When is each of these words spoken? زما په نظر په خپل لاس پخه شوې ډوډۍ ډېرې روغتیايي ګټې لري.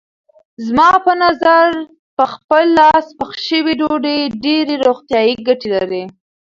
زما 0.67 0.89
په 1.05 1.11
نظر 1.23 1.67
په 2.17 2.23
خپل 2.33 2.63
لاس 2.79 3.05
پخه 3.19 3.39
شوې 3.49 3.73
ډوډۍ 3.79 4.19
ډېرې 4.45 4.75
روغتیايي 4.87 5.33
ګټې 5.47 5.69
لري. 5.75 6.03